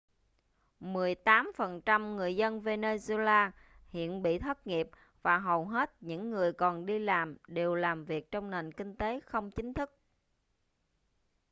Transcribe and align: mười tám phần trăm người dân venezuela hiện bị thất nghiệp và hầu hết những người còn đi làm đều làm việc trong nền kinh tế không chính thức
mười 0.79 1.15
tám 1.15 1.51
phần 1.55 1.81
trăm 1.85 2.15
người 2.15 2.35
dân 2.35 2.61
venezuela 2.61 3.51
hiện 3.89 4.21
bị 4.23 4.39
thất 4.39 4.67
nghiệp 4.67 4.89
và 5.21 5.37
hầu 5.37 5.65
hết 5.65 5.95
những 5.99 6.29
người 6.29 6.53
còn 6.53 6.85
đi 6.85 6.99
làm 6.99 7.37
đều 7.47 7.75
làm 7.75 8.05
việc 8.05 8.31
trong 8.31 8.49
nền 8.49 8.71
kinh 8.71 8.95
tế 8.95 9.19
không 9.19 9.51
chính 9.51 9.73
thức 9.73 9.97